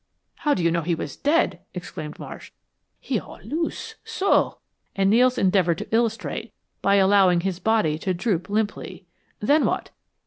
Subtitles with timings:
[0.37, 2.49] "How did you know he was dead?" exclaimed Marsh.
[2.99, 4.57] "He all loose so,"
[4.95, 9.05] and Nels endeavored to illustrate by allowing his body to droop limply.
[9.41, 9.91] "Then what?"